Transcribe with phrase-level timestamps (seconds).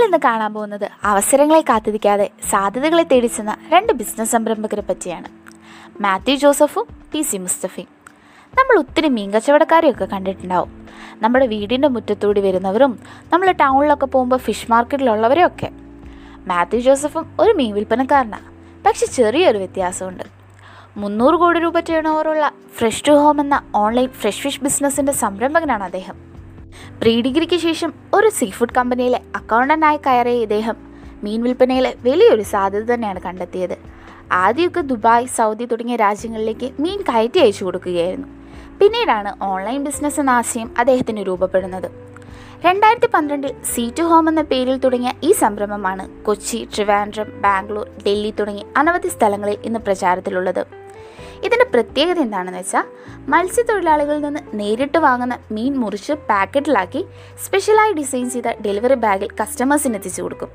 [0.00, 5.28] നമ്മൾ ഇന്ന് കാണാൻ പോകുന്നത് അവസരങ്ങളെ കാത്തിരിക്കാതെ സാധ്യതകളെ തേടി ചെന്ന രണ്ട് ബിസിനസ് സംരംഭകരെ പറ്റിയാണ്.
[6.02, 7.88] മാത്യു ജോസഫും പി സി മുസ്തഫയും.
[8.58, 10.88] നമ്മൾ ഒത്തിരി മീൻ കച്ചവടക്കാരെയൊക്കെ കണ്ടിട്ടുണ്ടാവും.
[11.22, 12.98] നമ്മുടെ വീടിന്റെ മുറ്റത്തൂടി വരുന്നവരും
[13.32, 15.70] നമ്മൾ ടൗണിലൊക്കെ പോകുമ്പോൾ ഫിഷ് മാർക്കറ്റിലുള്ളവരെയൊക്കെ
[16.46, 18.48] മാത്യു ജോസഫും ഒരു മീൻ വിൽപ്പനക്കാരനാണ്
[18.84, 20.24] പക്ഷെ ചെറിയൊരു വ്യത്യാസമുണ്ട്.
[20.96, 26.30] മുന്നൂറ് കോടി രൂപ ടേൺ ഓവറുള്ള ഫ്രഷ് ടു ഹോം എന്ന ഓൺലൈൻ ഫ്രഷ് ഫിഷ് ബിസിനസ്സിന്റെ സംരംഭകനാണ് അദ്ദേഹം.
[27.02, 30.76] പ്രീ ഡിഗ്രിക്ക് ശേഷം ഒരു സീ ഫുഡ് കമ്പനിയിലെ അക്കൗണ്ടന്റായി കയറിയ ഇദ്ദേഹം
[31.24, 33.78] മീൻ വിൽപ്പനയിലെ വലിയൊരു സാധ്യത തന്നെയാണ് കണ്ടെത്തിയത്.
[34.32, 38.28] ആദ്യമൊക്കെ ദുബായ് സൗദി തുടങ്ങിയ രാജ്യങ്ങളിലേക്ക് മീൻ കയറ്റി അയച്ചു കൊടുക്കുകയായിരുന്നു.
[38.80, 41.90] പിന്നീടാണ് ഓൺലൈൻ ബിസിനസ് എന്ന ആശയം അദ്ദേഹത്തിന് രൂപപ്പെടുന്നത്.
[42.66, 48.66] രണ്ടായിരത്തി പന്ത്രണ്ടിൽ സീ ടു ഹോം എന്ന പേരിൽ തുടങ്ങിയ ഈ സംരംഭമാണ് കൊച്ചി ട്രിവാൻഡ്രം ബാംഗ്ലൂർ ഡൽഹി തുടങ്ങി
[48.76, 50.79] അനവധി സ്ഥലങ്ങളിൽ ഇന്ന് പ്രചാരത്തിലുള്ളത്.
[51.44, 52.84] ഇതിന്റെ പ്രത്യേകത എന്താണെന്ന് വെച്ചാൽ
[53.28, 57.06] മത്സ്യത്തൊഴിലാളികളിൽ നിന്ന് നേരിട്ട് വാങ്ങുന്ന മീൻ മുറിച്ച് പാക്കറ്റിലാക്കി
[57.46, 60.48] സ്പെഷ്യലായി ഡിസൈൻ ചെയ്ത ഡെലിവറി ബാഗിൽ കസ്റ്റമേഴ്സിന് എത്തിച്ചു കൊടുക്കും.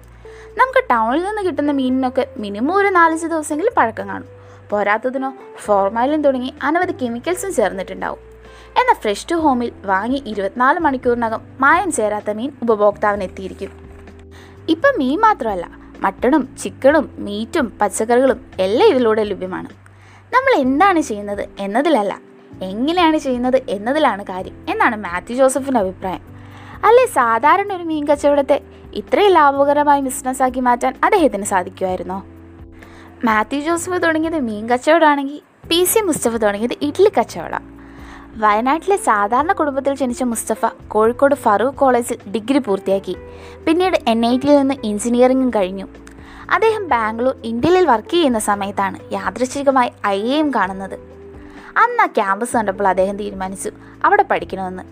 [0.58, 4.28] നമുക്ക് ടൗണിൽ നിന്ന് കിട്ടുന്ന മീനിനൊക്കെ മിനിമം ഒരു നാലഞ്ച് ദിവസമെങ്കിലും പഴക്കം കാണും.
[4.70, 8.20] പോരാത്തതിനോ ഫോർമാലിൻ തുടങ്ങി അനവധി കെമിക്കൽസും ചേർന്നിട്ടുണ്ടാവും.
[8.80, 13.72] എന്നാൽ ഫ്രഷ് ടു ഹോമിൽ വാങ്ങി ഇരുപത്തിനാല് മണിക്കൂറിനകം മായം ചേരാത്ത മീൻ ഉപഭോക്താവിന് എത്തിയിരിക്കും.
[14.70, 15.70] ഇപ്പം മീൻ മാത്രമല്ല
[16.00, 19.85] മട്ടണും ചിക്കണും മീറ്റും പച്ചക്കറികളും എല്ലാം ഇതിലൂടെ ലഭ്യമാണ്.
[20.36, 22.20] നമ്മൾ എന്താണ് ചെയ്യുന്നത് എന്നതിലല്ല.
[22.62, 24.66] എങ്ങനെയാണ് ചെയ്യുന്നത് എന്നതിലാണ് കാര്യം.
[24.70, 26.22] എന്നാണ് മാത്യു ജോസഫിന്റെ അഭിപ്രായം.
[26.86, 28.62] അല്ലേ സാധാരണ ഒരു മീൻ കച്ചവടത്തെ
[28.94, 32.26] ഇത്രയും ലാഭകരമായി ബിസിനസ്സാക്കി മാറ്റാൻ അദ്ദേഹത്തിന് സാധിക്കുമായിരുന്നോ?
[33.24, 37.80] മാത്യു ജോസഫ് തുടങ്ങിയത് മീൻ കച്ചവടമാണെങ്കിൽ പി സി മുസ്തഫ തുടങ്ങിയത് ഇഡ്ഡലി കച്ചവടം.
[38.38, 43.16] വയനാട്ടിലെ സാധാരണ കുടുംബത്തിൽ ജനിച്ച മുസ്തഫ കോഴിക്കോട് ഫറൂഖ് കോളേജിൽ ഡിഗ്രി പൂർത്തിയാക്കി.
[43.68, 45.88] പിന്നീട് എൻ ഐ ടിയിൽ നിന്ന് എഞ്ചിനീയറിംഗും കഴിഞ്ഞു.
[46.52, 50.94] അദ്ദേഹം ബാംഗ്ലൂർ ഇന്ത്യയിൽ വർക്ക് ചെയ്യുന്ന സമയത്താണ് യാദൃശ്ചികമായി ഐ എം കാണുന്നത്.
[51.78, 53.72] അന്ന് ആ ക്യാമ്പസ് കണ്ടപ്പോൾ അദ്ദേഹം തീരുമാനിച്ചു
[54.04, 54.84] അവിടെ പഠിക്കണമെന്ന്.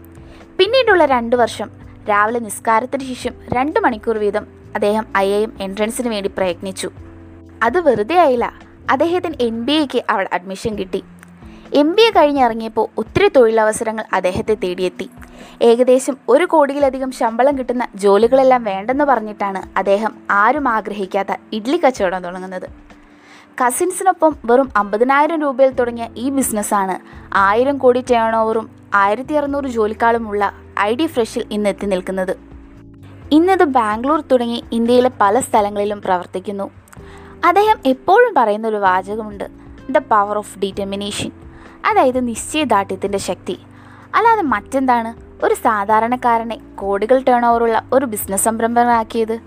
[0.58, 1.72] പിന്നീടുള്ള രണ്ട് വർഷം
[2.10, 6.92] രാവിലെ നിസ്കാരത്തിന് ശേഷം രണ്ട് മണിക്കൂർ വീതം അദ്ദേഹം ഐ എം എൻട്രൻസിന് വേണ്ടി പ്രയത്നിച്ചു.
[7.64, 8.54] അത് വെറുതെ ആയില്ല
[8.92, 11.04] അദ്ദേഹത്തിന് എം ബി എക്ക് അവിടെ അഡ്മിഷൻ കിട്ടി.
[11.74, 15.10] എം ബി എ കഴിഞ്ഞിറങ്ങിയപ്പോൾ ഒത്തിരി തൊഴിലവസരങ്ങൾ അദ്ദേഹത്തെ തേടിയെത്തി.
[15.62, 22.70] ഏകദേശം ഒരു കോടിയിലധികം ശമ്പളം കിട്ടുന്ന ജോലികളെല്ലാം വേണ്ടെന്ന് പറഞ്ഞിട്ടാണ് അദ്ദേഹം ആരും ആഗ്രഹിക്കാത്ത ഇഡ്ലി കച്ചവടം തുടങ്ങുന്നത്.
[23.62, 26.96] കസിൻസിനൊപ്പം വെറും അമ്പതിനായിരം രൂപയിൽ തുടങ്ങിയ ഈ ബിസിനസ്സാണ്
[27.34, 32.38] ആയിരം കോടി ടേൺ ഓവറും ആയിരത്തി അറുന്നൂറ് ജോലിക്കാളുമുള്ള ഐ ഡി ഫ്രഷിൽ ഇന്ന് എത്തി നിൽക്കുന്നത്.
[33.32, 36.72] ഇന്നത് ബാംഗ്ലൂർ തുടങ്ങി ഇന്ത്യയിലെ പല സ്ഥലങ്ങളിലും പ്രവർത്തിക്കുന്നു.
[37.46, 39.44] അദ്ദേഹം എപ്പോഴും പറയുന്ന ഒരു വാചകമുണ്ട്
[39.90, 41.32] ദ പവർ ഓഫ് ഡിറ്റർമിനേഷൻ
[41.86, 43.60] അതായത് നിശ്ചയദാർഢ്യത്തിന്റെ ശക്തി.
[44.16, 45.46] അല്ലാതെ മറ്റെന്താണ്?
[45.46, 49.40] ഒരു സാധാരണക്കാരനെ കോടികൾ ടേൺ ഓവറുള്ള ഒരു ബിസിനസ് സംരംഭകനാക്കിയത്.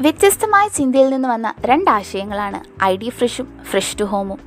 [0.00, 4.38] വ്യത്യസ്തമായ ചിന്തയിൽ നിന്ന് വന്ന രണ്ടാശയങ്ങളാണ് ഐ ഡി ഫ്രഷും ഫ്രഷ് ടു ഹോമും.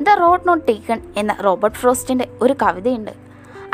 [0.00, 3.10] ദ റോഡ് നോട്ട് ടേക്കൺ എന്ന റോബർട്ട് ഫ്രോസ്റ്റിന്റെ ഒരു കവിതയുണ്ട്.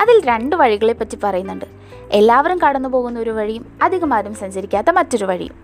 [0.00, 1.65] അതിൽ രണ്ട് വഴികളെപ്പറ്റി പറയുന്നുണ്ട്.
[2.11, 5.55] എല്ലാവരും കടന്നു പോകുന്ന ഒരു വഴിയും അധികം ആരും സഞ്ചരിക്കാത്ത മറ്റൊരു വഴിയും.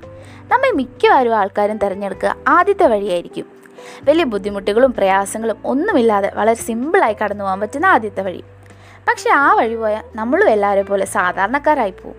[0.49, 3.47] നമ്മെ മിക്കവാറും ആൾക്കാരും തിരഞ്ഞെടുക്കുക ആദ്യത്തെ വഴിയായിരിക്കും.
[4.05, 8.45] വലിയ ബുദ്ധിമുട്ടുകളും പ്രയാസങ്ങളും ഒന്നുമില്ലാതെ വളരെ സിമ്പിളായി കടന്നു പോകാൻ പറ്റുന്ന ആദ്യത്തെ വഴി.
[9.09, 12.19] പക്ഷേ ആ വഴി പോയാൽ നമ്മളും എല്ലാവരെ പോലെ സാധാരണക്കാരായി പോവും.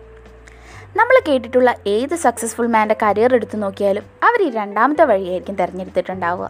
[0.97, 6.49] നമ്മൾ കേട്ടിട്ടുള്ള ഏത് സക്സസ്ഫുൾ മാന്റെ കരിയർ എടുത്തു നോക്കിയാലും അവർ ഈ രണ്ടാമത്തെ വഴിയായിരിക്കും തിരഞ്ഞെടുത്തിട്ടുണ്ടാവുക.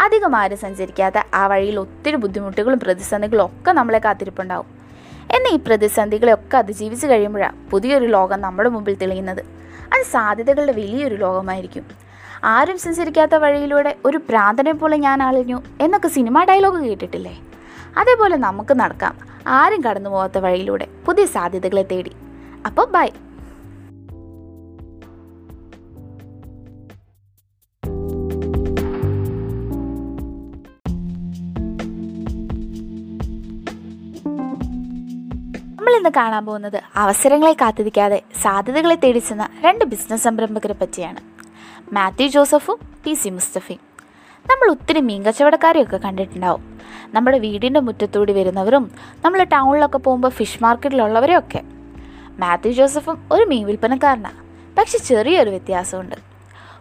[0.00, 4.66] അധികം ആരും സഞ്ചരിക്കാത്ത ആ വഴിയിൽ ഒത്തിരി ബുദ്ധിമുട്ടുകളും പ്രതിസന്ധികളും ഒക്കെ നമ്മളെ കാത്തിരിപ്പുണ്ടാവും.
[5.36, 9.42] എന്നാൽ ഈ പ്രതിസന്ധികളെയൊക്കെ അതിജീവിച്ച് കഴിയുമ്പോഴാണ് പുതിയൊരു ലോകം നമ്മുടെ മുമ്പിൽ തെളിയുന്നത്.
[9.92, 11.84] അത് സാധ്യതകളുടെ വലിയൊരു ലോകമായിരിക്കും.
[12.44, 17.34] ആരും സഞ്ചരിക്കാത്ത വഴിയിലൂടെ ഒരു പ്രാന്തനെ പോലെ ഞാൻ അളിഞ്ഞു എന്നൊക്കെ സിനിമ ഡയലോഗ് കേട്ടിട്ടില്ലേ?
[17.96, 19.18] അതേപോലെ നമുക്ക് നടക്കാം.
[19.46, 22.12] ആരും കടന്നു പോകാത്ത വഴിയിലൂടെ പുതിയ സാധ്യതകളെ തേടി.
[22.66, 23.08] അപ്പോൾ ബൈ.
[36.00, 41.20] ഇന്ന് കാണാൻ പോകുന്നത് അവസരങ്ങളെ കാത്തിരിക്കാതെ സാധ്യതകളെ തേടിച്ചെന്ന രണ്ട് ബിസിനസ് സംരംഭകരെ പറ്റിയാണ്.
[41.94, 43.89] മാത്യു ജോസഫും ടി സി മുസ്തഫയും.
[44.50, 46.78] നമ്മൾ ഒത്തിരി മീൻ കച്ചവടക്കാരെയൊക്കെ കണ്ടിട്ടുണ്ടാവും.
[47.14, 48.90] നമ്മുടെ വീടിന്റെ മുറ്റത്തൂടി വരുന്നവരും
[49.24, 51.62] നമ്മൾ ടൗണിലൊക്കെ പോകുമ്പോൾ ഫിഷ് മാർക്കറ്റിലുള്ളവരെയൊക്കെ.
[52.38, 54.40] മാത്യു ജോസഫും ഒരു മീൻ വിൽപ്പനക്കാരനാണ്
[54.78, 56.16] പക്ഷെ ചെറിയൊരു വ്യത്യാസമുണ്ട്.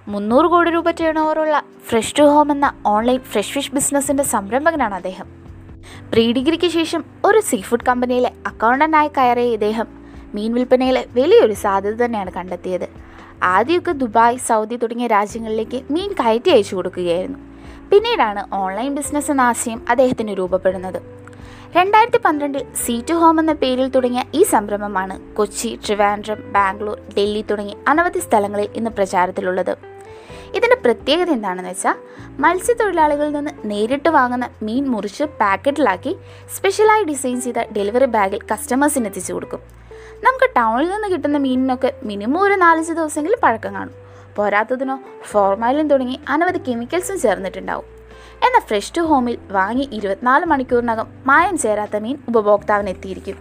[0.07, 5.27] മുന്നൂറ് കോടി രൂപ ചെയ്യണവരുള്ള ഫ്രഷ് ടു ഹോം എന്ന ഓൺലൈൻ ഫ്രഷ് ഫിഷ് ബിസിനസ്സിന്റെ സംരംഭകനാണ് അദ്ദേഹം.
[6.11, 9.87] പ്രീ ഡിഗ്രിക്ക് ശേഷം ഒരു സീ ഫുഡ് കമ്പനിയിലെ അക്കൗണ്ടന്റായി കയറിയ ഇദ്ദേഹം
[10.33, 12.89] മീൻ വിൽപ്പനയിലെ വലിയൊരു സാധ്യത തന്നെയാണ് കണ്ടെത്തിയത്.
[13.43, 17.48] ആദ്യമൊക്കെ ദുബായ് സൗദി തുടങ്ങിയ രാജ്യങ്ങളിലേക്ക് മീൻ കയറ്റി അയച്ചു കൊടുക്കുകയായിരുന്നു.
[17.91, 20.99] പിന്നീടാണ് ഓൺലൈൻ ബിസിനസ് എന്ന ആശയം അദ്ദേഹത്തിന് രൂപപ്പെടുന്നത്.
[21.77, 27.77] രണ്ടായിരത്തി പന്ത്രണ്ടിൽ സീ ടു ഹോം എന്ന പേരിൽ തുടങ്ങിയ ഈ സംരംഭമാണ് കൊച്ചി ട്രിവാൻഡ്രം ബാംഗ്ലൂർ ഡൽഹി തുടങ്ങി
[27.87, 29.73] അനവധി സ്ഥലങ്ങളിൽ ഇന്ന് പ്രചാരത്തിലുള്ളത്.
[30.57, 31.95] ഇതിന്റെ പ്രത്യേകത എന്താണെന്ന് വെച്ചാൽ
[32.43, 36.13] മത്സ്യത്തൊഴിലാളികളിൽ നിന്ന് നേരിട്ട് വാങ്ങുന്ന മീൻ മുറിച്ച് പാക്കറ്റിലാക്കി
[36.55, 39.59] സ്പെഷ്യലായി ഡിസൈൻ ചെയ്ത ഡെലിവറി ബാഗിൽ കസ്റ്റമേഴ്സിന് എത്തിച്ചു കൊടുക്കും.
[40.25, 44.08] നമുക്ക് ടൗണിൽ നിന്ന് കിട്ടുന്ന മീനിനൊക്കെ മിനിമം ഒരു നാലഞ്ച് ദിവസമെങ്കിലും പഴക്കം കാണും.
[44.39, 44.97] പോരാത്തതിനോ
[45.31, 47.87] ഫോർമാലിൻ തുടങ്ങി അനവധി കെമിക്കൽസും ചേർന്നിട്ടുണ്ടാവും.
[48.45, 53.37] എന്നാൽ ഫ്രഷ് ടു ഹോമിൽ വാങ്ങി ഇരുപത്തിനാല് മണിക്കൂറിനകം മായം ചേരാത്ത മീൻ ഉപഭോക്താവിന് എത്തിയിരിക്കും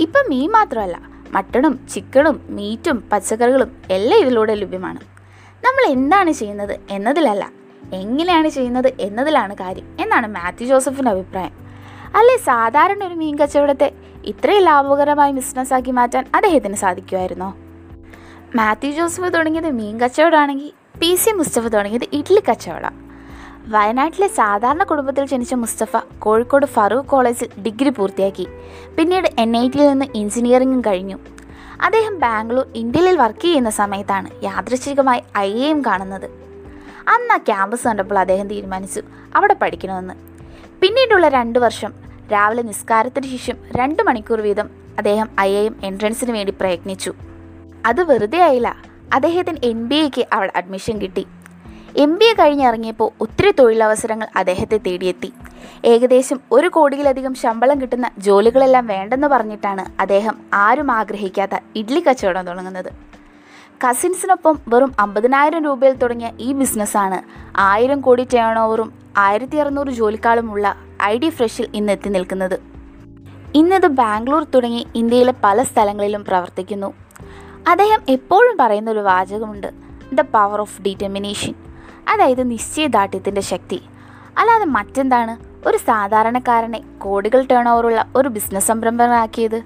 [0.00, 0.96] ഇപ്പം മീൻ മാത്രമല്ല
[1.30, 5.00] മട്ടണും ചിക്കണും മീറ്റും പച്ചക്കറികളും എല്ലാം ഇതിലൂടെ ലഭ്യമാണ്.
[5.66, 7.44] നമ്മൾ എന്താണ് ചെയ്യുന്നത് എന്നതിലല്ല
[7.92, 11.54] എങ്ങനെയാണ് ചെയ്യുന്നത് എന്നതിലാണ് കാര്യം എന്നാണ് മാത്യു ജോസഫിന്റെ അഭിപ്രായം.
[12.18, 13.88] അല്ലെ സാധാരണ ഒരു മീൻ കച്ചവടത്തെ
[14.24, 17.48] ഇത്രയും ലാഭകരമായി ബിസിനസ്സാക്കി മാറ്റാൻ അദ്ദേഹത്തിന് സാധിക്കുമായിരുന്നോ?
[18.56, 22.94] മാത്യു ജോസഫ് തുടങ്ങിയത് മീൻ കച്ചവടമാണെങ്കിൽ പി സി മുസ്തഫ തുടങ്ങിയത് ഇഡ്ഡലി കച്ചവടം.
[23.68, 28.46] വയനാട്ടിലെ സാധാരണ കുടുംബത്തിൽ ജനിച്ച മുസ്തഫ കോഴിക്കോട് ഫറൂഖ് കോളേജിൽ ഡിഗ്രി പൂർത്തിയാക്കി.
[28.98, 31.18] പിന്നീട് എൻ ഐ ടിയിൽ നിന്ന് എഞ്ചിനീയറിംഗും കഴിഞ്ഞു.
[31.82, 36.26] അദ്ദേഹം ബാംഗ്ലൂർ ഇന്ത്യയിൽ വർക്ക് ചെയ്യുന്ന സമയത്താണ് യാദൃശ്ചികമായി ഐ എം കാണുന്നത്.
[37.08, 39.02] അന്ന് ആ ക്യാമ്പസ് കണ്ടപ്പോൾ അദ്ദേഹം തീരുമാനിച്ചു
[39.36, 40.14] അവിടെ പഠിക്കണമെന്ന്.
[40.80, 41.92] പിന്നീടുള്ള രണ്ട് വർഷം
[42.32, 47.14] രാവിലെ നിസ്കാരത്തിന് ശേഷം രണ്ട് മണിക്കൂർ വീതം അദ്ദേഹം ഐ എം എൻട്രൻസിന് വേണ്ടി പ്രയത്നിച്ചു.
[47.84, 48.76] അത് വെറുതെ ആയില്ല.
[49.12, 51.26] അദ്ദേഹത്തിന് എം ബി എക്ക് അവിടെ അഡ്മിഷൻ കിട്ടി.
[51.96, 55.32] എം ബി എ കഴിഞ്ഞിറങ്ങിയപ്പോൾ ഒത്തിരി തൊഴിലവസരങ്ങൾ അദ്ദേഹത്തെ തേടിയെത്തി.
[55.84, 62.90] ഏകദേശം ഒരു കോടിയിലധികം ശമ്പളം കിട്ടുന്ന ജോലികളെല്ലാം വേണ്ടെന്ന് പറഞ്ഞിട്ടാണ് അദ്ദേഹം ആരും ആഗ്രഹിക്കാത്ത ഇഡ്ലി കച്ചവടം തുടങ്ങുന്നത്.
[63.84, 67.22] കസിൻസിനൊപ്പം വെറും അമ്പതിനായിരം രൂപയിൽ തുടങ്ങിയ ഈ ബിസിനസ്സാണ്
[67.58, 72.60] ആയിരം കോടി ടേൺ ഓവറും ആയിരത്തി അറുന്നൂറ് ജോലിക്കാളുമുള്ള ഐ ഡി ഫ്രഷിൽ ഇന്ന് എത്തി നിൽക്കുന്നത്.
[73.54, 77.03] ഇന്നത് ബാംഗ്ലൂർ തുടങ്ങി ഇന്ത്യയിലെ പല സ്ഥലങ്ങളിലും പ്രവർത്തിക്കുന്നു.
[77.68, 79.66] അദ്ദേഹം എപ്പോഴും പറയുന്ന ഒരു വാചകമുണ്ട്.
[80.12, 81.54] ദ പവർ ഓഫ് ഡിറ്റർമിനേഷൻ
[82.08, 83.82] അതായത് നിശ്ചയദാർഢ്യത്തിന്റെ ശക്തി.
[84.38, 85.54] അല്ലാതെ മറ്റെന്താണ്?
[85.68, 89.62] ഒരു സാധാരണക്കാരനെ കോടികൾ ടേൺ ഓവറുള്ള ഒരു ബിസിനസ് സംരംഭമാക്കിയത്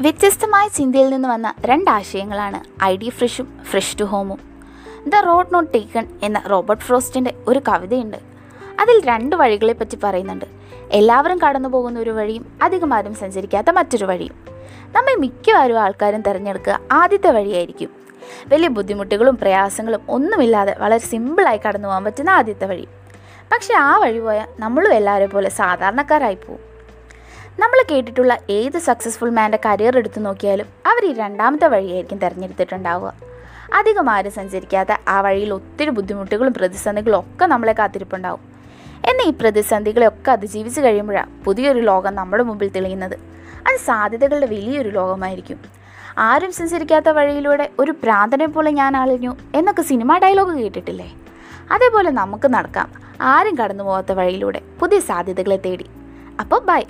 [0.00, 4.38] വ്യത്യസ്തമായ ചിന്തയിൽ നിന്ന് വന്ന രണ്ടാശയങ്ങളാണ് ഐ ഡി ഫ്രഷും ഫ്രഷ് ടു ഹോമും.
[5.06, 8.16] ദ റോഡ് നോട്ട് ടേക്കൺ എന്ന റോബർട്ട് ഫ്രോസ്റ്റിന്റെ ഒരു കവിതയുണ്ട്.
[8.80, 10.44] അതിൽ രണ്ട് വഴികളെപ്പറ്റി പറയുന്നുണ്ട്.
[10.90, 14.51] എല്ലാവരും കടന്നു പോകുന്ന ഒരു വഴിയും അധികമാരും സഞ്ചരിക്കാത്ത മറ്റൊരു വഴിയും.
[14.94, 17.90] നമ്മൾ മിക്കവാറും ആൾക്കാരും തിരഞ്ഞെടുക്കുക ആദ്യത്തെ വഴിയായിരിക്കും.
[18.48, 22.88] വലിയ ബുദ്ധിമുട്ടുകളും പ്രയാസങ്ങളും ഒന്നുമില്ലാതെ വളരെ സിമ്പിളായി കടന്നു പോകാൻ പറ്റുന്ന ആദ്യത്തെ വഴി.
[23.52, 26.60] പക്ഷേ ആ വഴി പോയാൽ നമ്മളും എല്ലാവരെ പോലെ സാധാരണക്കാരായി പോവും.
[27.58, 33.14] നമ്മൾ കേട്ടിട്ടുള്ള ഏത് സക്സസ്ഫുൾ മാന്റെ കരിയർ എടുത്തു നോക്കിയാലും അവർ ഈ രണ്ടാമത്തെ വഴിയായിരിക്കും തിരഞ്ഞെടുത്തിട്ടുണ്ടാവുക.
[33.74, 38.40] അധികം ആരും സഞ്ചരിക്കാത്ത ആ വഴിയിൽ ഒത്തിരി ബുദ്ധിമുട്ടുകളും പ്രതിസന്ധികളും ഒക്കെ നമ്മളെ കാത്തിരിപ്പുണ്ടാവും.
[39.04, 43.18] എന്നാൽ ഈ പ്രതിസന്ധികളെയൊക്കെ അതിജീവിച്ച് കഴിയുമ്പോഴാണ് പുതിയൊരു ലോകം നമ്മുടെ മുമ്പിൽ തെളിയുന്നത്.
[43.68, 45.58] അത് സാധ്യതകളുടെ വലിയൊരു ലോകമായിരിക്കും.
[46.18, 51.12] ആരും സഞ്ചരിക്കാത്ത വഴിയിലൂടെ ഒരു പ്രാന്തനെ പോലെ ഞാൻ അളിഞ്ഞു എന്നൊക്കെ സിനിമ ഡയലോഗ് കേട്ടിട്ടില്ലേ?
[51.72, 52.92] അതേപോലെ നമുക്ക് നടക്കാം.
[53.20, 55.86] ആരും കടന്നു പോകാത്ത വഴിയിലൂടെ പുതിയ സാധ്യതകളെ തേടി.
[56.40, 56.82] അപ്പോൾ ബൈ.